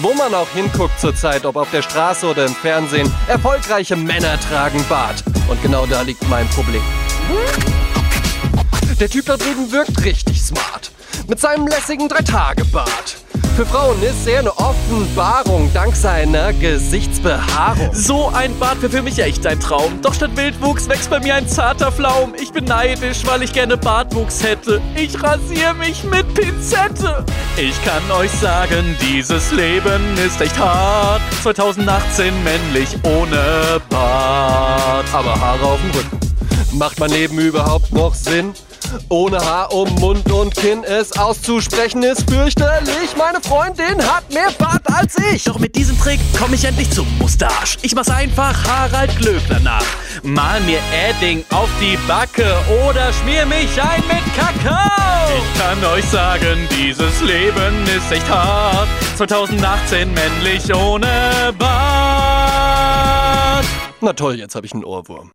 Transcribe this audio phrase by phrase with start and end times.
[0.00, 4.84] Wo man auch hinguckt zurzeit, ob auf der Straße oder im Fernsehen, erfolgreiche Männer tragen
[4.88, 5.24] Bart.
[5.48, 6.82] Und genau da liegt mein Problem.
[9.00, 10.92] Der Typ da drüben wirkt richtig smart.
[11.26, 13.16] Mit seinem lässigen Drei-Tage-Bart.
[13.58, 17.92] Für Frauen ist er eine Offenbarung dank seiner Gesichtsbehaarung.
[17.92, 20.00] So ein Bart wäre für mich echt ein Traum.
[20.00, 22.34] Doch statt Wildwuchs wächst bei mir ein zarter Pflaum.
[22.40, 24.80] Ich bin neidisch, weil ich gerne Bartwuchs hätte.
[24.94, 27.24] Ich rasiere mich mit Pinzette.
[27.56, 31.20] Ich kann euch sagen, dieses Leben ist echt hart.
[31.42, 35.06] 2018 männlich ohne Bart.
[35.12, 36.20] Aber Haare auf dem Rücken.
[36.74, 38.54] Macht mein Leben überhaupt noch Sinn?
[39.08, 43.16] Ohne Haar um Mund und Kinn es auszusprechen ist fürchterlich.
[43.16, 45.44] Meine Freundin hat mehr Bart als ich.
[45.44, 47.78] Doch mit diesem Trick komme ich endlich zum Mustache.
[47.82, 49.84] Ich mach's einfach Harald Glöckler nach.
[50.22, 52.54] Mal mir Edding auf die Backe
[52.88, 54.88] oder schmier mich ein mit Kakao.
[55.36, 58.88] Ich kann euch sagen, dieses Leben ist echt hart.
[59.16, 61.78] 2018 männlich ohne Bart.
[64.00, 65.32] Na toll, jetzt habe ich einen Ohrwurm.